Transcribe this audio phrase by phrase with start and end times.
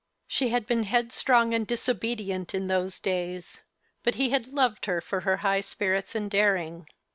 [0.27, 3.61] She had been headstrong and disobedient in those days;
[4.01, 6.87] but he had loved her for her high spirits and daring.